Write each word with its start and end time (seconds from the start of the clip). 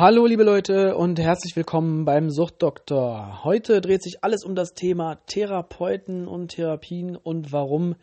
Hallo 0.00 0.24
liebe 0.24 0.44
Leute 0.44 0.96
und 0.96 1.20
herzlich 1.20 1.54
willkommen 1.56 2.06
beim 2.06 2.30
Suchtdoktor. 2.30 3.44
Heute 3.44 3.82
dreht 3.82 4.02
sich 4.02 4.24
alles 4.24 4.46
um 4.46 4.54
das 4.54 4.72
Thema 4.72 5.16
Therapeuten 5.26 6.26
und 6.26 6.52
Therapien 6.52 7.16
und 7.16 7.52
warum 7.52 7.96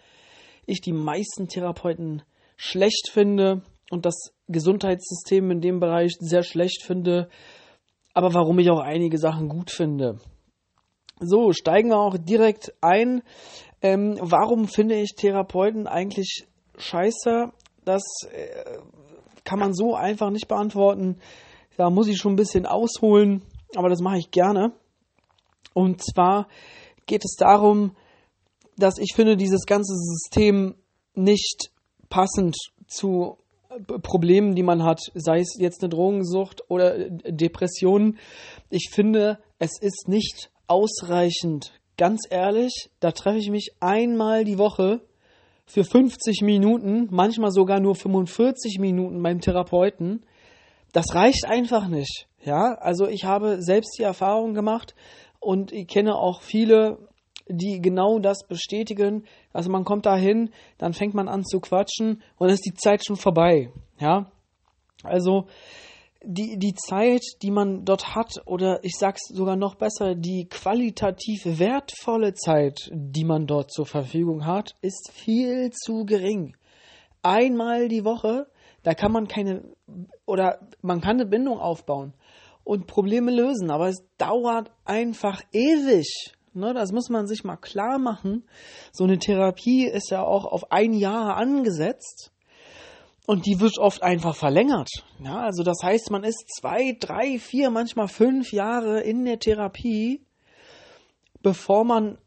ich 0.67 0.79
die 0.79 0.93
meisten 0.93 1.47
Therapeuten 1.47 2.21
schlecht 2.55 3.09
finde 3.11 3.63
und 3.89 4.05
das 4.05 4.31
Gesundheitssystem 4.47 5.49
in 5.49 5.59
dem 5.59 5.79
Bereich 5.79 6.11
sehr 6.19 6.43
schlecht 6.43 6.83
finde, 6.83 7.29
aber 8.13 8.31
warum 8.35 8.59
ich 8.59 8.69
auch 8.69 8.81
einige 8.81 9.17
Sachen 9.17 9.49
gut 9.49 9.71
finde. 9.71 10.19
So, 11.19 11.51
steigen 11.51 11.89
wir 11.89 11.97
auch 11.97 12.19
direkt 12.19 12.75
ein. 12.79 13.23
Ähm, 13.81 14.19
warum 14.21 14.67
finde 14.67 15.01
ich 15.01 15.15
Therapeuten 15.15 15.87
eigentlich 15.87 16.45
scheiße? 16.77 17.51
Das 17.85 18.03
äh, 18.31 18.77
kann 19.43 19.57
man 19.57 19.73
so 19.73 19.95
einfach 19.95 20.29
nicht 20.29 20.47
beantworten. 20.47 21.17
Da 21.77 21.89
muss 21.89 22.07
ich 22.07 22.17
schon 22.17 22.33
ein 22.33 22.37
bisschen 22.37 22.65
ausholen, 22.65 23.43
aber 23.75 23.89
das 23.89 24.01
mache 24.01 24.17
ich 24.17 24.31
gerne. 24.31 24.73
Und 25.73 26.03
zwar 26.03 26.47
geht 27.05 27.23
es 27.23 27.35
darum, 27.37 27.95
dass 28.77 28.97
ich 28.97 29.13
finde, 29.15 29.37
dieses 29.37 29.65
ganze 29.65 29.93
System 29.95 30.75
nicht 31.13 31.71
passend 32.09 32.57
zu 32.87 33.37
Problemen, 34.01 34.55
die 34.55 34.63
man 34.63 34.83
hat, 34.83 34.99
sei 35.13 35.39
es 35.39 35.55
jetzt 35.59 35.83
eine 35.83 35.89
Drogensucht 35.89 36.63
oder 36.69 37.09
Depressionen. 37.09 38.17
Ich 38.69 38.89
finde, 38.91 39.39
es 39.59 39.79
ist 39.79 40.07
nicht 40.07 40.49
ausreichend. 40.67 41.73
Ganz 41.97 42.21
ehrlich, 42.29 42.89
da 42.99 43.11
treffe 43.11 43.37
ich 43.37 43.49
mich 43.49 43.71
einmal 43.79 44.45
die 44.45 44.57
Woche 44.57 45.01
für 45.65 45.83
50 45.83 46.41
Minuten, 46.41 47.07
manchmal 47.11 47.51
sogar 47.51 47.79
nur 47.79 47.95
45 47.95 48.79
Minuten 48.79 49.21
beim 49.21 49.41
Therapeuten. 49.41 50.25
Das 50.93 51.13
reicht 51.13 51.45
einfach 51.45 51.87
nicht. 51.87 52.27
Ja, 52.43 52.75
also 52.75 53.07
ich 53.07 53.25
habe 53.25 53.61
selbst 53.61 53.97
die 53.99 54.03
Erfahrung 54.03 54.53
gemacht 54.53 54.95
und 55.39 55.71
ich 55.71 55.87
kenne 55.87 56.15
auch 56.15 56.41
viele, 56.41 56.97
die 57.49 57.81
genau 57.81 58.19
das 58.19 58.47
bestätigen. 58.47 59.25
Also 59.53 59.69
man 59.69 59.85
kommt 59.85 60.05
da 60.05 60.15
hin, 60.15 60.51
dann 60.77 60.93
fängt 60.93 61.13
man 61.13 61.27
an 61.27 61.43
zu 61.43 61.59
quatschen 61.59 62.21
und 62.37 62.47
dann 62.47 62.53
ist 62.53 62.65
die 62.65 62.73
Zeit 62.73 63.05
schon 63.05 63.15
vorbei. 63.15 63.71
Ja, 63.99 64.31
also 65.03 65.47
die, 66.23 66.57
die 66.57 66.73
Zeit, 66.73 67.21
die 67.41 67.51
man 67.51 67.85
dort 67.85 68.15
hat, 68.15 68.41
oder 68.45 68.83
ich 68.83 68.93
sag's 68.97 69.27
sogar 69.29 69.55
noch 69.55 69.75
besser, 69.75 70.15
die 70.15 70.47
qualitativ 70.49 71.41
wertvolle 71.45 72.33
Zeit, 72.33 72.89
die 72.91 73.23
man 73.23 73.45
dort 73.45 73.71
zur 73.71 73.85
Verfügung 73.85 74.45
hat, 74.45 74.75
ist 74.81 75.11
viel 75.13 75.71
zu 75.71 76.05
gering. 76.05 76.55
Einmal 77.21 77.87
die 77.87 78.03
Woche, 78.03 78.47
da 78.87 78.93
kann 78.93 79.11
man 79.11 79.27
keine, 79.27 79.63
oder 80.25 80.61
man 80.81 81.01
kann 81.01 81.17
eine 81.17 81.25
Bindung 81.25 81.59
aufbauen 81.59 82.13
und 82.63 82.87
Probleme 82.87 83.31
lösen, 83.31 83.69
aber 83.69 83.89
es 83.89 84.01
dauert 84.17 84.71
einfach 84.85 85.41
ewig. 85.51 86.07
Ne, 86.53 86.73
das 86.73 86.93
muss 86.93 87.09
man 87.09 87.27
sich 87.27 87.43
mal 87.43 87.57
klar 87.57 87.99
machen. 87.99 88.47
So 88.93 89.03
eine 89.03 89.19
Therapie 89.19 89.85
ist 89.85 90.09
ja 90.09 90.23
auch 90.23 90.45
auf 90.45 90.71
ein 90.71 90.93
Jahr 90.93 91.35
angesetzt. 91.35 92.31
Und 93.25 93.45
die 93.45 93.59
wird 93.59 93.77
oft 93.77 94.03
einfach 94.03 94.37
verlängert. 94.37 94.89
Ja, 95.21 95.41
also 95.41 95.63
das 95.63 95.79
heißt, 95.83 96.09
man 96.09 96.23
ist 96.23 96.45
zwei, 96.57 96.95
drei, 96.97 97.39
vier, 97.39 97.69
manchmal 97.71 98.07
fünf 98.07 98.53
Jahre 98.53 99.01
in 99.01 99.25
der 99.25 99.37
Therapie, 99.37 100.25
bevor 101.43 101.83
man 101.83 102.19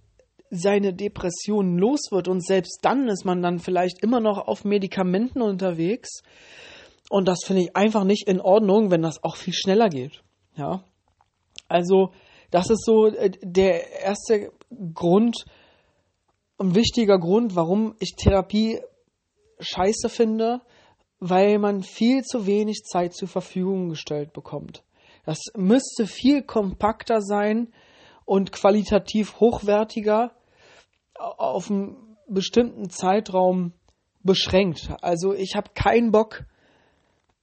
seine 0.51 0.93
Depressionen 0.93 1.79
los 1.79 2.11
wird. 2.11 2.29
Und 2.29 2.45
selbst 2.45 2.81
dann 2.83 3.09
ist 3.09 3.25
man 3.25 3.43
dann 3.43 3.59
vielleicht 3.59 4.03
immer 4.03 4.21
noch 4.21 4.47
auf 4.47 4.65
Medikamenten 4.65 5.43
unterwegs. 5.43 6.23
Und 7.09 7.27
das 7.29 7.41
finde 7.45 7.63
ich 7.63 7.77
einfach 7.77 8.05
nicht 8.05 8.29
in 8.29 8.41
Ordnung, 8.41 8.91
wenn 8.91 9.03
das 9.03 9.23
auch 9.25 9.37
viel 9.37 9.55
schneller 9.55 9.89
geht. 9.89 10.23
Ja. 10.57 10.85
Also, 11.69 12.13
das 12.51 12.71
ist 12.71 12.85
so 12.85 13.07
äh, 13.07 13.31
der 13.43 14.03
erste 14.03 14.53
Grund, 14.95 15.45
ein 16.59 16.75
wichtiger 16.75 17.19
Grund, 17.19 17.57
warum 17.57 17.95
ich 18.01 18.15
Therapie 18.17 18.81
scheiße 19.61 20.09
finde 20.09 20.61
weil 21.21 21.59
man 21.59 21.83
viel 21.83 22.25
zu 22.25 22.47
wenig 22.47 22.83
Zeit 22.85 23.15
zur 23.15 23.29
Verfügung 23.29 23.91
gestellt 23.91 24.33
bekommt. 24.33 24.83
Das 25.25 25.39
müsste 25.55 26.07
viel 26.07 26.43
kompakter 26.43 27.21
sein 27.21 27.73
und 28.25 28.53
qualitativ 28.53 29.39
hochwertiger 29.39 30.33
auf 31.21 31.71
einen 31.71 32.17
bestimmten 32.29 32.91
Zeitraum 32.91 33.73
beschränkt. 34.23 34.91
Also 35.03 35.35
ich 35.35 35.55
habe 35.57 35.71
keinen 35.75 36.13
Bock, 36.13 36.45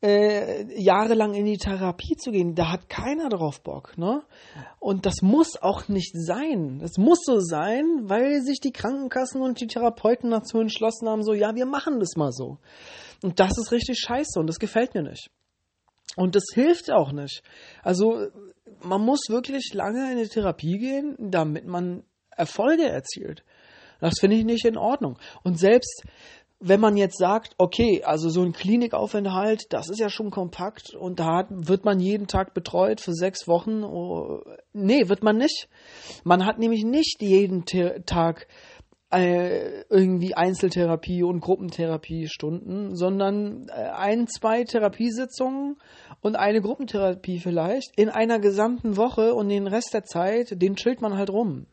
äh, 0.01 0.65
jahrelang 0.79 1.33
in 1.33 1.45
die 1.45 1.57
Therapie 1.57 2.15
zu 2.17 2.31
gehen. 2.31 2.53
Da 2.53 2.71
hat 2.71 2.89
keiner 2.89 3.29
drauf 3.29 3.61
Bock. 3.61 3.97
Ne? 3.97 4.21
Und 4.79 5.05
das 5.05 5.21
muss 5.21 5.57
auch 5.59 5.87
nicht 5.87 6.13
sein. 6.13 6.79
Das 6.79 6.97
muss 6.97 7.19
so 7.23 7.39
sein, 7.39 8.01
weil 8.03 8.41
sich 8.41 8.59
die 8.59 8.71
Krankenkassen 8.71 9.41
und 9.41 9.59
die 9.59 9.67
Therapeuten 9.67 10.29
dazu 10.29 10.59
entschlossen 10.59 11.09
haben, 11.09 11.23
so, 11.23 11.33
ja, 11.33 11.55
wir 11.55 11.65
machen 11.65 11.99
das 11.99 12.15
mal 12.15 12.31
so. 12.31 12.59
Und 13.23 13.39
das 13.39 13.57
ist 13.57 13.71
richtig 13.71 13.99
scheiße 13.99 14.39
und 14.39 14.47
das 14.47 14.59
gefällt 14.59 14.93
mir 14.93 15.01
nicht. 15.01 15.31
Und 16.15 16.35
das 16.35 16.45
hilft 16.53 16.91
auch 16.91 17.11
nicht. 17.11 17.41
Also 17.83 18.27
man 18.81 19.01
muss 19.01 19.29
wirklich 19.29 19.73
lange 19.73 20.11
in 20.11 20.19
die 20.19 20.27
Therapie 20.27 20.77
gehen, 20.77 21.15
damit 21.19 21.65
man 21.65 22.03
Erfolge 22.29 22.87
erzielt. 22.87 23.43
Das 23.99 24.15
finde 24.19 24.37
ich 24.37 24.45
nicht 24.45 24.65
in 24.65 24.77
Ordnung. 24.77 25.17
Und 25.43 25.59
selbst 25.59 26.03
wenn 26.59 26.79
man 26.79 26.97
jetzt 26.97 27.19
sagt, 27.19 27.53
okay, 27.57 28.03
also 28.03 28.29
so 28.29 28.41
ein 28.41 28.51
Klinikaufenthalt, 28.51 29.65
das 29.69 29.89
ist 29.89 29.99
ja 29.99 30.09
schon 30.09 30.31
kompakt 30.31 30.95
und 30.95 31.19
da 31.19 31.45
wird 31.49 31.85
man 31.85 31.99
jeden 31.99 32.27
Tag 32.27 32.53
betreut 32.53 32.99
für 32.99 33.13
sechs 33.13 33.47
Wochen. 33.47 33.83
Oh, 33.83 34.41
nee, 34.73 35.07
wird 35.07 35.23
man 35.23 35.37
nicht. 35.37 35.69
Man 36.23 36.45
hat 36.45 36.57
nämlich 36.57 36.83
nicht 36.83 37.21
jeden 37.21 37.65
Tag 37.65 38.47
äh, 39.11 39.83
irgendwie 39.89 40.33
Einzeltherapie 40.33 41.23
und 41.23 41.41
Gruppentherapie-Stunden, 41.41 42.95
sondern 42.95 43.67
äh, 43.69 43.73
ein, 43.73 44.27
zwei 44.27 44.63
Therapiesitzungen 44.63 45.77
und 46.21 46.35
eine 46.35 46.61
Gruppentherapie 46.61 47.39
vielleicht 47.39 47.91
in 47.95 48.09
einer 48.09 48.39
gesamten 48.39 48.97
Woche 48.97 49.35
und 49.35 49.49
den 49.49 49.67
Rest 49.67 49.93
der 49.93 50.03
Zeit, 50.03 50.61
den 50.61 50.75
chillt 50.75 51.01
man 51.01 51.15
halt 51.15 51.29
rum 51.29 51.67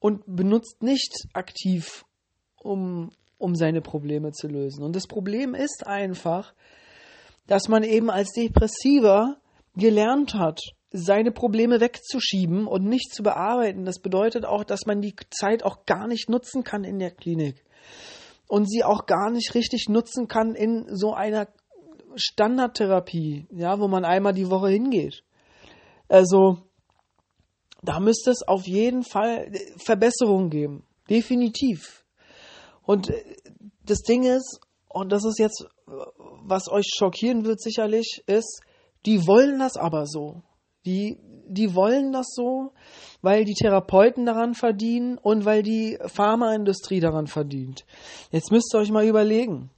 und 0.00 0.22
benutzt 0.26 0.82
nicht 0.82 1.12
aktiv, 1.32 2.04
um, 2.62 3.10
um 3.38 3.54
seine 3.54 3.80
Probleme 3.80 4.32
zu 4.32 4.48
lösen. 4.48 4.82
Und 4.82 4.94
das 4.94 5.06
Problem 5.06 5.54
ist 5.54 5.86
einfach, 5.86 6.54
dass 7.46 7.68
man 7.68 7.82
eben 7.82 8.10
als 8.10 8.32
Depressiver 8.32 9.36
gelernt 9.74 10.34
hat, 10.34 10.60
seine 10.90 11.32
Probleme 11.32 11.80
wegzuschieben 11.80 12.66
und 12.66 12.84
nicht 12.84 13.12
zu 13.12 13.22
bearbeiten. 13.22 13.84
Das 13.84 14.00
bedeutet 14.00 14.44
auch, 14.44 14.64
dass 14.64 14.86
man 14.86 15.00
die 15.00 15.14
Zeit 15.30 15.62
auch 15.62 15.84
gar 15.84 16.06
nicht 16.06 16.28
nutzen 16.30 16.64
kann 16.64 16.84
in 16.84 16.98
der 16.98 17.10
Klinik 17.10 17.64
und 18.48 18.68
sie 18.68 18.82
auch 18.82 19.06
gar 19.06 19.30
nicht 19.30 19.54
richtig 19.54 19.88
nutzen 19.88 20.26
kann 20.26 20.54
in 20.54 20.86
so 20.88 21.12
einer 21.12 21.48
Standardtherapie, 22.16 23.46
ja, 23.50 23.78
wo 23.78 23.86
man 23.86 24.04
einmal 24.04 24.32
die 24.32 24.50
Woche 24.50 24.68
hingeht. 24.68 25.22
Also 26.08 26.58
da 27.82 28.00
müsste 28.00 28.30
es 28.30 28.46
auf 28.46 28.66
jeden 28.66 29.02
Fall 29.02 29.52
Verbesserungen 29.84 30.50
geben, 30.50 30.84
definitiv. 31.08 32.04
Und 32.82 33.12
das 33.84 34.02
Ding 34.02 34.24
ist, 34.24 34.60
und 34.88 35.12
das 35.12 35.24
ist 35.24 35.38
jetzt, 35.38 35.66
was 35.86 36.68
euch 36.70 36.86
schockieren 36.96 37.44
wird 37.44 37.60
sicherlich, 37.60 38.22
ist, 38.26 38.60
die 39.06 39.26
wollen 39.26 39.58
das 39.58 39.76
aber 39.76 40.06
so. 40.06 40.42
Die, 40.86 41.18
die 41.46 41.74
wollen 41.74 42.12
das 42.12 42.28
so, 42.30 42.72
weil 43.20 43.44
die 43.44 43.54
Therapeuten 43.54 44.26
daran 44.26 44.54
verdienen 44.54 45.18
und 45.18 45.44
weil 45.44 45.62
die 45.62 45.98
Pharmaindustrie 46.06 47.00
daran 47.00 47.26
verdient. 47.26 47.84
Jetzt 48.30 48.50
müsst 48.50 48.74
ihr 48.74 48.80
euch 48.80 48.90
mal 48.90 49.06
überlegen. 49.06 49.70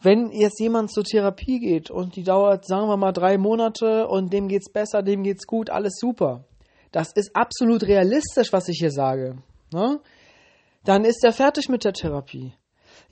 Wenn 0.00 0.30
jetzt 0.30 0.60
jemand 0.60 0.92
zur 0.92 1.04
Therapie 1.04 1.58
geht 1.58 1.90
und 1.90 2.16
die 2.16 2.22
dauert, 2.22 2.66
sagen 2.66 2.88
wir 2.88 2.96
mal, 2.96 3.12
drei 3.12 3.36
Monate 3.36 4.06
und 4.06 4.32
dem 4.32 4.46
geht's 4.48 4.70
besser, 4.70 5.02
dem 5.02 5.24
geht's 5.24 5.46
gut, 5.46 5.70
alles 5.70 5.98
super. 5.98 6.44
Das 6.98 7.12
ist 7.12 7.36
absolut 7.36 7.84
realistisch, 7.84 8.52
was 8.52 8.66
ich 8.66 8.78
hier 8.80 8.90
sage. 8.90 9.38
Ne? 9.72 10.00
Dann 10.82 11.04
ist 11.04 11.22
er 11.22 11.32
fertig 11.32 11.68
mit 11.68 11.84
der 11.84 11.92
Therapie. 11.92 12.54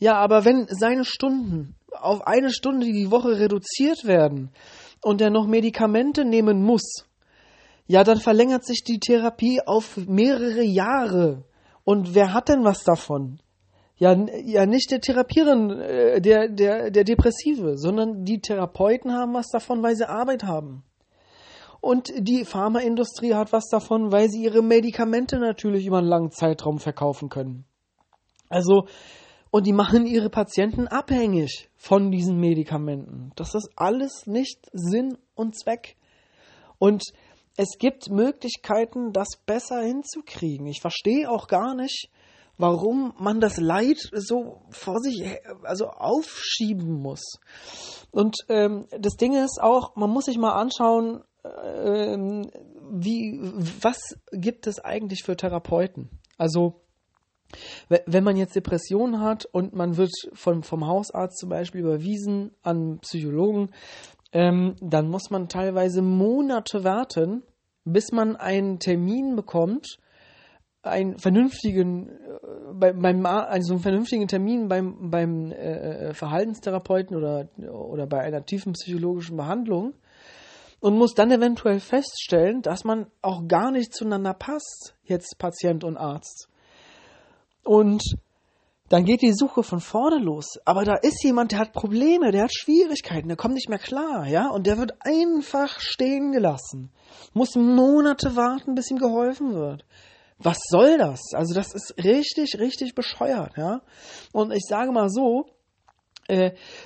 Ja, 0.00 0.16
aber 0.16 0.44
wenn 0.44 0.66
seine 0.68 1.04
Stunden 1.04 1.76
auf 1.92 2.26
eine 2.26 2.50
Stunde 2.50 2.86
die 2.86 3.12
Woche 3.12 3.38
reduziert 3.38 4.04
werden, 4.04 4.50
und 5.04 5.20
er 5.20 5.30
noch 5.30 5.46
Medikamente 5.46 6.24
nehmen 6.24 6.64
muss, 6.64 7.06
ja, 7.86 8.02
dann 8.02 8.18
verlängert 8.18 8.64
sich 8.64 8.82
die 8.82 8.98
Therapie 8.98 9.60
auf 9.64 9.96
mehrere 9.96 10.64
Jahre. 10.64 11.44
Und 11.84 12.12
wer 12.12 12.34
hat 12.34 12.48
denn 12.48 12.64
was 12.64 12.82
davon? 12.82 13.38
Ja, 13.98 14.16
ja 14.44 14.66
nicht 14.66 14.90
der 14.90 15.00
Therapierende, 15.00 15.86
äh, 15.86 16.20
der, 16.20 16.48
der, 16.48 16.90
der 16.90 17.04
Depressive, 17.04 17.78
sondern 17.78 18.24
die 18.24 18.40
Therapeuten 18.40 19.12
haben 19.12 19.34
was 19.34 19.46
davon, 19.52 19.80
weil 19.84 19.94
sie 19.94 20.08
Arbeit 20.08 20.42
haben. 20.42 20.82
Und 21.86 22.12
die 22.18 22.44
Pharmaindustrie 22.44 23.34
hat 23.34 23.52
was 23.52 23.68
davon, 23.68 24.10
weil 24.10 24.28
sie 24.28 24.42
ihre 24.42 24.60
Medikamente 24.60 25.38
natürlich 25.38 25.86
über 25.86 25.98
einen 25.98 26.08
langen 26.08 26.32
Zeitraum 26.32 26.80
verkaufen 26.80 27.28
können. 27.28 27.64
Also, 28.48 28.88
und 29.52 29.68
die 29.68 29.72
machen 29.72 30.04
ihre 30.04 30.28
Patienten 30.28 30.88
abhängig 30.88 31.70
von 31.76 32.10
diesen 32.10 32.40
Medikamenten. 32.40 33.30
Das 33.36 33.54
ist 33.54 33.70
alles 33.76 34.26
nicht 34.26 34.68
Sinn 34.72 35.16
und 35.36 35.56
Zweck. 35.56 35.96
Und 36.78 37.04
es 37.56 37.78
gibt 37.78 38.10
Möglichkeiten, 38.10 39.12
das 39.12 39.28
besser 39.46 39.80
hinzukriegen. 39.80 40.66
Ich 40.66 40.80
verstehe 40.80 41.30
auch 41.30 41.46
gar 41.46 41.76
nicht, 41.76 42.10
warum 42.58 43.14
man 43.20 43.38
das 43.38 43.58
Leid 43.58 43.98
so 44.12 44.62
vor 44.70 44.98
sich 44.98 45.38
also 45.62 45.86
aufschieben 45.86 47.00
muss. 47.00 47.38
Und 48.10 48.38
ähm, 48.48 48.86
das 48.98 49.14
Ding 49.14 49.36
ist 49.36 49.60
auch, 49.62 49.94
man 49.94 50.10
muss 50.10 50.24
sich 50.24 50.36
mal 50.36 50.54
anschauen, 50.54 51.22
ähm, 51.74 52.50
wie 52.90 53.40
was 53.80 54.18
gibt 54.32 54.66
es 54.66 54.78
eigentlich 54.78 55.22
für 55.22 55.36
Therapeuten? 55.36 56.10
Also 56.38 56.80
wenn 57.88 58.24
man 58.24 58.36
jetzt 58.36 58.56
Depressionen 58.56 59.20
hat 59.20 59.44
und 59.46 59.74
man 59.74 59.96
wird 59.96 60.10
vom, 60.32 60.62
vom 60.62 60.86
Hausarzt 60.86 61.38
zum 61.38 61.48
Beispiel 61.48 61.80
überwiesen 61.80 62.50
an 62.62 62.98
Psychologen, 62.98 63.70
ähm, 64.32 64.74
dann 64.80 65.08
muss 65.08 65.30
man 65.30 65.48
teilweise 65.48 66.02
Monate 66.02 66.84
warten, 66.84 67.42
bis 67.84 68.10
man 68.10 68.36
einen 68.36 68.80
Termin 68.80 69.36
bekommt, 69.36 69.98
einen 70.82 71.18
vernünftigen, 71.18 72.08
äh, 72.08 72.92
beim, 72.92 73.24
also 73.26 73.74
einen 73.74 73.82
vernünftigen 73.82 74.28
Termin 74.28 74.68
beim, 74.68 75.10
beim 75.10 75.52
äh, 75.52 76.14
Verhaltenstherapeuten 76.14 77.16
oder, 77.16 77.48
oder 77.70 78.06
bei 78.06 78.20
einer 78.20 78.44
tiefen 78.44 78.72
psychologischen 78.72 79.36
Behandlung 79.36 79.94
und 80.86 80.96
muss 80.96 81.14
dann 81.14 81.32
eventuell 81.32 81.80
feststellen, 81.80 82.62
dass 82.62 82.84
man 82.84 83.10
auch 83.20 83.48
gar 83.48 83.72
nicht 83.72 83.92
zueinander 83.92 84.34
passt, 84.34 84.94
jetzt 85.02 85.36
Patient 85.36 85.82
und 85.82 85.96
Arzt. 85.96 86.48
Und 87.64 88.04
dann 88.88 89.04
geht 89.04 89.20
die 89.20 89.32
Suche 89.32 89.64
von 89.64 89.80
vorne 89.80 90.20
los. 90.22 90.46
Aber 90.64 90.84
da 90.84 90.94
ist 90.94 91.24
jemand, 91.24 91.50
der 91.50 91.58
hat 91.58 91.72
Probleme, 91.72 92.30
der 92.30 92.44
hat 92.44 92.54
Schwierigkeiten, 92.54 93.26
der 93.26 93.36
kommt 93.36 93.54
nicht 93.54 93.68
mehr 93.68 93.80
klar, 93.80 94.28
ja, 94.28 94.48
und 94.48 94.68
der 94.68 94.78
wird 94.78 94.92
einfach 95.00 95.80
stehen 95.80 96.30
gelassen. 96.30 96.92
Muss 97.32 97.56
Monate 97.56 98.36
warten, 98.36 98.76
bis 98.76 98.88
ihm 98.88 98.98
geholfen 98.98 99.54
wird. 99.54 99.84
Was 100.38 100.58
soll 100.68 100.98
das? 100.98 101.20
Also 101.32 101.52
das 101.52 101.74
ist 101.74 101.96
richtig, 101.98 102.60
richtig 102.60 102.94
bescheuert, 102.94 103.56
ja. 103.56 103.80
Und 104.32 104.52
ich 104.52 104.62
sage 104.68 104.92
mal 104.92 105.08
so, 105.08 105.46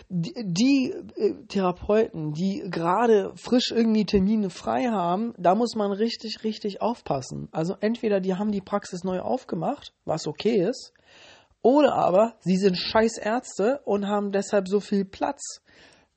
die, 0.09 0.35
die 0.45 0.91
äh, 0.91 1.35
Therapeuten, 1.49 2.33
die 2.33 2.63
gerade 2.71 3.33
frisch 3.37 3.71
irgendwie 3.71 4.05
Termine 4.05 4.51
frei 4.51 4.89
haben, 4.89 5.35
da 5.39 5.55
muss 5.55 5.75
man 5.77 5.93
richtig, 5.93 6.45
richtig 6.45 6.83
aufpassen. 6.83 7.49
Also 7.53 7.75
entweder 7.81 8.21
die 8.21 8.35
haben 8.35 8.53
die 8.53 8.61
Praxis 8.61 9.03
neu 9.03 9.21
aufgemacht, 9.21 9.95
was 10.05 10.27
okay 10.27 10.63
ist, 10.69 10.93
oder 11.63 11.95
aber 11.95 12.35
sie 12.41 12.57
sind 12.57 12.77
scheiß 12.77 13.19
Ärzte 13.19 13.81
und 13.85 14.07
haben 14.07 14.33
deshalb 14.33 14.69
so 14.69 14.81
viel 14.81 15.05
Platz. 15.05 15.63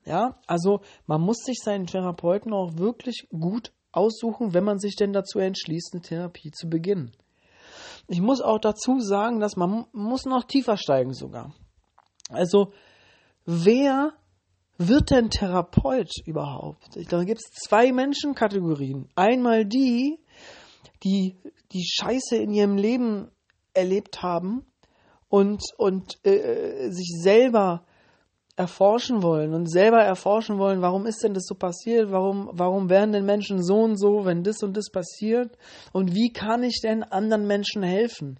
Ja, 0.05 0.37
also 0.47 0.81
man 1.05 1.21
muss 1.21 1.37
sich 1.45 1.59
seinen 1.63 1.87
Therapeuten 1.87 2.53
auch 2.53 2.77
wirklich 2.77 3.27
gut 3.29 3.71
aussuchen, 3.93 4.53
wenn 4.53 4.65
man 4.65 4.79
sich 4.79 4.95
denn 4.95 5.13
dazu 5.13 5.39
entschließt, 5.39 5.93
eine 5.93 6.01
Therapie 6.01 6.51
zu 6.51 6.67
beginnen. 6.67 7.11
Ich 8.07 8.19
muss 8.19 8.41
auch 8.41 8.59
dazu 8.59 8.99
sagen, 8.99 9.39
dass 9.39 9.55
man 9.55 9.85
muss 9.93 10.25
noch 10.25 10.43
tiefer 10.43 10.75
steigen 10.75 11.13
sogar. 11.13 11.53
Also 12.29 12.73
wer 13.45 14.13
wird 14.77 15.11
denn 15.11 15.29
Therapeut 15.29 16.11
überhaupt? 16.25 16.97
Da 17.11 17.23
gibt 17.23 17.41
es 17.41 17.51
zwei 17.51 17.91
Menschenkategorien. 17.91 19.07
Einmal 19.15 19.65
die, 19.65 20.19
die 21.03 21.35
die 21.73 21.85
Scheiße 21.85 22.35
in 22.37 22.53
ihrem 22.53 22.77
Leben 22.77 23.31
erlebt 23.73 24.21
haben 24.21 24.65
und, 25.29 25.63
und 25.77 26.23
äh, 26.25 26.89
sich 26.91 27.09
selber 27.19 27.85
erforschen 28.55 29.23
wollen 29.23 29.53
und 29.55 29.65
selber 29.65 30.03
erforschen 30.03 30.59
wollen, 30.59 30.81
warum 30.81 31.07
ist 31.07 31.23
denn 31.23 31.33
das 31.33 31.45
so 31.47 31.55
passiert, 31.55 32.11
warum, 32.11 32.51
warum 32.53 32.87
werden 32.87 33.11
denn 33.11 33.25
Menschen 33.25 33.63
so 33.63 33.77
und 33.77 33.97
so, 33.97 34.25
wenn 34.25 34.43
das 34.43 34.61
und 34.61 34.77
das 34.77 34.91
passiert 34.91 35.57
und 35.91 36.13
wie 36.13 36.31
kann 36.31 36.61
ich 36.61 36.79
denn 36.81 37.01
anderen 37.01 37.47
Menschen 37.47 37.81
helfen? 37.81 38.39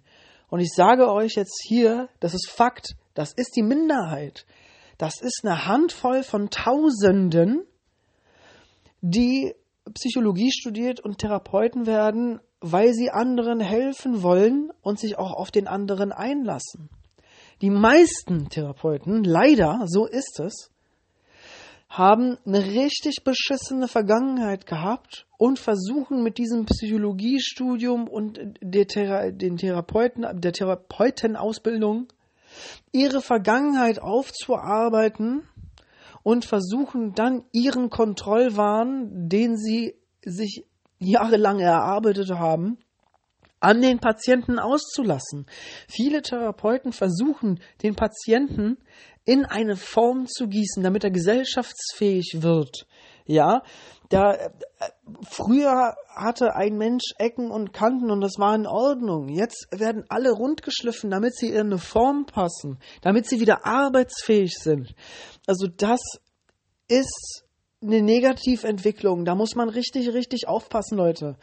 Und 0.50 0.60
ich 0.60 0.70
sage 0.72 1.10
euch 1.10 1.32
jetzt 1.34 1.64
hier, 1.66 2.08
das 2.20 2.32
ist 2.32 2.48
Fakt, 2.48 2.94
das 3.14 3.32
ist 3.32 3.56
die 3.56 3.62
Minderheit. 3.62 4.46
Das 4.98 5.20
ist 5.20 5.40
eine 5.44 5.66
Handvoll 5.66 6.22
von 6.22 6.50
Tausenden, 6.50 7.64
die 9.00 9.54
Psychologie 9.92 10.50
studiert 10.50 11.00
und 11.00 11.18
Therapeuten 11.18 11.86
werden, 11.86 12.40
weil 12.60 12.94
sie 12.94 13.10
anderen 13.10 13.60
helfen 13.60 14.22
wollen 14.22 14.72
und 14.80 14.98
sich 14.98 15.18
auch 15.18 15.32
auf 15.32 15.50
den 15.50 15.66
anderen 15.66 16.12
einlassen. 16.12 16.88
Die 17.60 17.70
meisten 17.70 18.48
Therapeuten, 18.48 19.22
leider, 19.22 19.82
so 19.86 20.06
ist 20.06 20.40
es, 20.40 20.70
haben 21.88 22.38
eine 22.44 22.64
richtig 22.64 23.22
beschissene 23.24 23.86
Vergangenheit 23.86 24.66
gehabt 24.66 25.26
und 25.36 25.58
versuchen 25.58 26.22
mit 26.22 26.38
diesem 26.38 26.64
Psychologiestudium 26.64 28.08
und 28.08 28.40
der, 28.60 28.86
Thera 28.86 29.30
den 29.30 29.56
Therapeuten, 29.56 30.26
der 30.40 30.52
Therapeutenausbildung 30.52 32.08
ihre 32.92 33.20
Vergangenheit 33.20 34.00
aufzuarbeiten 34.00 35.48
und 36.22 36.44
versuchen 36.44 37.14
dann 37.14 37.44
ihren 37.52 37.90
Kontrollwahn, 37.90 39.28
den 39.28 39.56
sie 39.56 39.94
sich 40.24 40.64
jahrelang 40.98 41.58
erarbeitet 41.60 42.30
haben, 42.30 42.78
an 43.64 43.80
den 43.80 43.98
Patienten 43.98 44.58
auszulassen. 44.58 45.46
Viele 45.88 46.22
Therapeuten 46.22 46.92
versuchen, 46.92 47.60
den 47.82 47.94
Patienten 47.94 48.78
in 49.24 49.44
eine 49.44 49.76
Form 49.76 50.26
zu 50.26 50.48
gießen, 50.48 50.82
damit 50.82 51.02
er 51.02 51.10
gesellschaftsfähig 51.10 52.38
wird. 52.40 52.86
Ja, 53.26 53.62
da 54.10 54.34
äh, 54.34 54.50
früher 55.22 55.94
hatte 56.14 56.54
ein 56.54 56.76
Mensch 56.76 57.14
Ecken 57.18 57.50
und 57.50 57.72
Kanten 57.72 58.10
und 58.10 58.20
das 58.20 58.38
war 58.38 58.54
in 58.54 58.66
Ordnung. 58.66 59.28
Jetzt 59.28 59.66
werden 59.70 60.04
alle 60.10 60.30
rundgeschliffen, 60.30 61.10
damit 61.10 61.34
sie 61.34 61.48
in 61.48 61.72
eine 61.72 61.78
Form 61.78 62.26
passen, 62.26 62.78
damit 63.00 63.26
sie 63.26 63.40
wieder 63.40 63.64
arbeitsfähig 63.64 64.52
sind. 64.58 64.94
Also 65.46 65.68
das 65.74 66.00
ist 66.86 67.44
eine 67.82 68.02
Negativentwicklung. 68.02 69.24
Da 69.24 69.34
muss 69.34 69.54
man 69.54 69.70
richtig, 69.70 70.12
richtig 70.12 70.48
aufpassen, 70.48 70.98
Leute. 70.98 71.36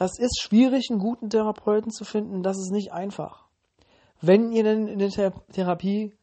Das 0.00 0.18
ist 0.18 0.40
schwierig, 0.40 0.88
einen 0.88 0.98
guten 0.98 1.28
Therapeuten 1.28 1.90
zu 1.90 2.04
finden. 2.06 2.42
Das 2.42 2.56
ist 2.56 2.72
nicht 2.72 2.90
einfach. 2.90 3.44
Wenn 4.22 4.50
ihr 4.50 4.64
denn 4.64 4.88
eine 4.88 5.10
Therapie 5.52 6.14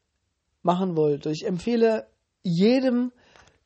machen 0.64 0.98
wollt, 0.98 1.28
ich 1.28 1.46
empfehle 1.46 2.08
jedem, 2.42 3.12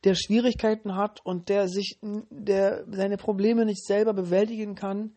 der 0.04 0.14
Schwierigkeiten 0.14 0.96
hat 0.96 1.24
und 1.24 1.48
der 1.48 1.66
sich, 1.66 1.98
der 2.02 2.84
seine 2.90 3.16
Probleme 3.16 3.64
nicht 3.64 3.86
selber 3.86 4.12
bewältigen 4.12 4.74
kann, 4.74 5.16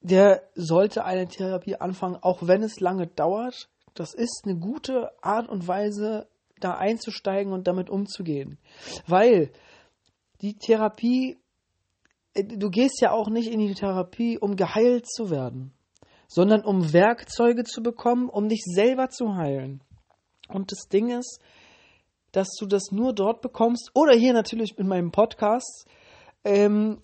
der 0.00 0.44
sollte 0.54 1.04
eine 1.04 1.28
Therapie 1.28 1.76
anfangen, 1.76 2.16
auch 2.22 2.38
wenn 2.46 2.62
es 2.62 2.80
lange 2.80 3.06
dauert. 3.06 3.68
Das 3.92 4.14
ist 4.14 4.44
eine 4.46 4.58
gute 4.58 5.10
Art 5.22 5.46
und 5.46 5.68
Weise, 5.68 6.26
da 6.58 6.78
einzusteigen 6.78 7.52
und 7.52 7.66
damit 7.66 7.90
umzugehen. 7.90 8.56
Weil 9.06 9.50
die 10.40 10.54
Therapie, 10.54 11.36
du 12.42 12.70
gehst 12.70 13.00
ja 13.00 13.12
auch 13.12 13.28
nicht 13.28 13.50
in 13.50 13.60
die 13.60 13.74
Therapie, 13.74 14.38
um 14.38 14.56
geheilt 14.56 15.06
zu 15.08 15.30
werden, 15.30 15.72
sondern 16.26 16.64
um 16.64 16.92
Werkzeuge 16.92 17.64
zu 17.64 17.82
bekommen, 17.82 18.28
um 18.28 18.48
dich 18.48 18.62
selber 18.64 19.08
zu 19.08 19.34
heilen. 19.34 19.82
Und 20.48 20.72
das 20.72 20.88
Ding 20.88 21.10
ist, 21.10 21.40
dass 22.32 22.48
du 22.58 22.66
das 22.66 22.90
nur 22.90 23.14
dort 23.14 23.40
bekommst 23.40 23.90
oder 23.94 24.14
hier 24.14 24.32
natürlich 24.32 24.76
in 24.78 24.86
meinem 24.86 25.10
Podcast, 25.10 25.86
ähm, 26.44 27.02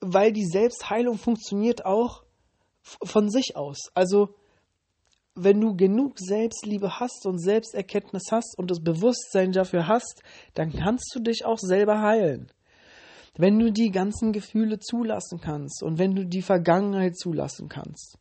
weil 0.00 0.32
die 0.32 0.46
Selbstheilung 0.46 1.18
funktioniert 1.18 1.84
auch 1.84 2.24
von 2.82 3.30
sich 3.30 3.56
aus. 3.56 3.90
Also 3.94 4.34
wenn 5.34 5.60
du 5.60 5.76
genug 5.76 6.18
Selbstliebe 6.18 6.98
hast 6.98 7.26
und 7.26 7.38
Selbsterkenntnis 7.38 8.24
hast 8.30 8.58
und 8.58 8.70
das 8.70 8.80
Bewusstsein 8.80 9.52
dafür 9.52 9.86
hast, 9.86 10.22
dann 10.54 10.72
kannst 10.72 11.12
du 11.14 11.20
dich 11.20 11.44
auch 11.44 11.58
selber 11.58 12.00
heilen. 12.00 12.50
Wenn 13.38 13.58
du 13.58 13.70
die 13.70 13.90
ganzen 13.90 14.32
Gefühle 14.32 14.78
zulassen 14.78 15.40
kannst 15.40 15.82
und 15.82 15.98
wenn 15.98 16.14
du 16.14 16.24
die 16.24 16.42
Vergangenheit 16.42 17.16
zulassen 17.16 17.68
kannst, 17.68 18.18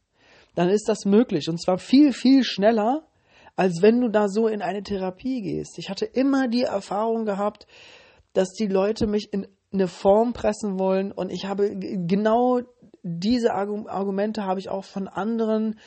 dann 0.56 0.70
ist 0.70 0.88
das 0.88 1.06
möglich 1.06 1.50
und 1.50 1.62
zwar 1.62 1.78
viel, 1.78 2.14
viel 2.14 2.44
schneller, 2.44 3.08
als 3.56 3.82
wenn 3.82 4.02
du 4.02 4.10
da 4.10 4.28
so 4.28 4.48
in 4.48 4.62
eine 4.62 4.84
Therapie 4.84 5.42
gehst. 5.42 5.78
Ich 5.78 5.90
hatte 5.90 6.06
immer 6.06 6.48
die 6.48 6.64
Erfahrung 6.64 7.26
gehabt, 7.26 7.68
dass 8.34 8.52
die 8.52 8.68
Leute 8.68 9.08
mich 9.08 9.32
in 9.32 9.48
eine 9.72 9.88
Form 9.88 10.34
pressen 10.34 10.78
wollen 10.80 11.12
und 11.12 11.32
ich 11.32 11.46
habe 11.46 11.76
genau 11.78 12.62
diese 13.04 13.54
Argumente 13.54 14.44
habe 14.44 14.60
ich 14.60 14.70
auch 14.70 14.84
von 14.84 15.08
anderen 15.08 15.80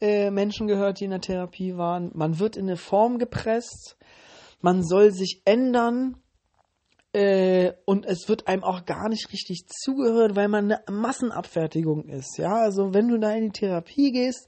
äh, 0.00 0.30
Menschen 0.30 0.66
gehört, 0.66 1.00
die 1.00 1.04
in 1.04 1.10
der 1.10 1.20
Therapie 1.20 1.76
waren. 1.76 2.10
Man 2.14 2.38
wird 2.38 2.56
in 2.56 2.64
eine 2.64 2.76
Form 2.76 3.18
gepresst, 3.18 3.96
man 4.60 4.82
soll 4.82 5.12
sich 5.12 5.42
ändern 5.44 6.16
äh, 7.16 7.72
und 7.86 8.04
es 8.04 8.28
wird 8.28 8.46
einem 8.46 8.62
auch 8.62 8.84
gar 8.84 9.08
nicht 9.08 9.32
richtig 9.32 9.66
zugehört, 9.68 10.36
weil 10.36 10.48
man 10.48 10.70
eine 10.70 10.82
Massenabfertigung 10.90 12.10
ist. 12.10 12.36
Ja, 12.36 12.56
also 12.56 12.92
wenn 12.92 13.08
du 13.08 13.18
da 13.18 13.32
in 13.32 13.44
die 13.44 13.58
Therapie 13.58 14.12
gehst, 14.12 14.46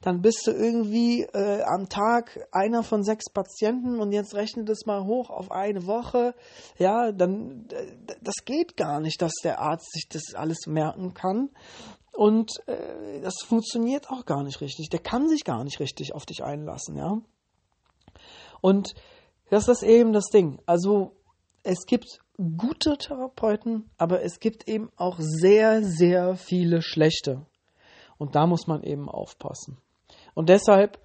dann 0.00 0.20
bist 0.20 0.48
du 0.48 0.50
irgendwie 0.50 1.22
äh, 1.22 1.62
am 1.62 1.88
Tag 1.88 2.48
einer 2.50 2.82
von 2.82 3.04
sechs 3.04 3.30
Patienten 3.30 4.00
und 4.00 4.10
jetzt 4.10 4.34
rechnet 4.34 4.68
es 4.68 4.84
mal 4.84 5.04
hoch 5.04 5.30
auf 5.30 5.52
eine 5.52 5.86
Woche. 5.86 6.34
Ja, 6.76 7.12
dann 7.12 7.68
das 8.20 8.44
geht 8.44 8.76
gar 8.76 8.98
nicht, 8.98 9.22
dass 9.22 9.34
der 9.44 9.60
Arzt 9.60 9.92
sich 9.92 10.08
das 10.08 10.34
alles 10.34 10.66
merken 10.66 11.14
kann. 11.14 11.50
Und 12.12 12.50
äh, 12.66 13.20
das 13.20 13.42
funktioniert 13.46 14.10
auch 14.10 14.24
gar 14.24 14.42
nicht 14.42 14.60
richtig. 14.60 14.88
Der 14.88 15.00
kann 15.00 15.28
sich 15.28 15.44
gar 15.44 15.62
nicht 15.62 15.78
richtig 15.78 16.16
auf 16.16 16.26
dich 16.26 16.42
einlassen, 16.42 16.96
ja. 16.96 17.20
Und 18.60 18.94
das 19.50 19.68
ist 19.68 19.84
eben 19.84 20.12
das 20.12 20.26
Ding. 20.32 20.58
Also 20.66 21.19
es 21.62 21.86
gibt 21.86 22.20
gute 22.36 22.96
Therapeuten, 22.96 23.90
aber 23.98 24.22
es 24.22 24.40
gibt 24.40 24.68
eben 24.68 24.90
auch 24.96 25.18
sehr, 25.18 25.82
sehr 25.82 26.36
viele 26.36 26.82
schlechte. 26.82 27.46
Und 28.18 28.34
da 28.34 28.46
muss 28.46 28.66
man 28.66 28.82
eben 28.82 29.08
aufpassen. 29.08 29.78
Und 30.34 30.48
deshalb 30.48 30.98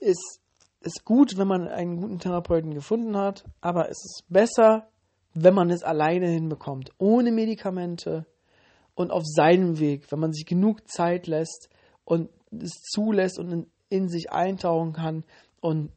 ist 0.00 0.40
es 0.80 1.04
gut, 1.04 1.36
wenn 1.36 1.48
man 1.48 1.68
einen 1.68 1.96
guten 1.96 2.18
Therapeuten 2.18 2.74
gefunden 2.74 3.16
hat, 3.16 3.44
aber 3.60 3.88
es 3.88 3.98
ist 4.04 4.24
besser, 4.28 4.88
wenn 5.34 5.54
man 5.54 5.70
es 5.70 5.82
alleine 5.82 6.28
hinbekommt, 6.28 6.90
ohne 6.98 7.32
Medikamente 7.32 8.26
und 8.94 9.10
auf 9.10 9.22
seinem 9.24 9.78
Weg, 9.78 10.10
wenn 10.10 10.20
man 10.20 10.32
sich 10.32 10.46
genug 10.46 10.88
Zeit 10.88 11.26
lässt 11.26 11.68
und 12.04 12.30
es 12.50 12.80
zulässt 12.82 13.38
und 13.38 13.52
in, 13.52 13.66
in 13.88 14.08
sich 14.08 14.32
eintauchen 14.32 14.92
kann 14.92 15.24
und 15.60 15.92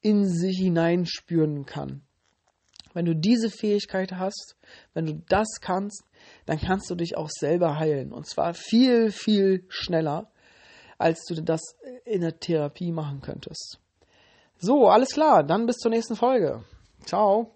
in 0.00 0.26
sich 0.26 0.58
hineinspüren 0.58 1.66
kann. 1.66 2.05
Wenn 2.96 3.04
du 3.04 3.14
diese 3.14 3.50
Fähigkeit 3.50 4.12
hast, 4.12 4.56
wenn 4.94 5.04
du 5.04 5.22
das 5.28 5.60
kannst, 5.60 6.02
dann 6.46 6.58
kannst 6.58 6.88
du 6.88 6.94
dich 6.94 7.14
auch 7.14 7.28
selber 7.28 7.78
heilen. 7.78 8.10
Und 8.10 8.26
zwar 8.26 8.54
viel, 8.54 9.10
viel 9.10 9.66
schneller, 9.68 10.30
als 10.96 11.26
du 11.26 11.34
das 11.42 11.60
in 12.06 12.22
der 12.22 12.40
Therapie 12.40 12.92
machen 12.92 13.20
könntest. 13.20 13.80
So, 14.56 14.88
alles 14.88 15.10
klar. 15.10 15.44
Dann 15.44 15.66
bis 15.66 15.76
zur 15.76 15.90
nächsten 15.90 16.16
Folge. 16.16 16.64
Ciao. 17.04 17.54